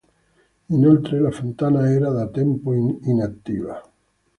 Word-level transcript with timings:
Inoltre 0.69 1.19
la 1.19 1.29
fontana 1.29 1.87
era 1.91 2.09
da 2.09 2.27
tempo 2.27 2.73
inattiva. 2.73 3.79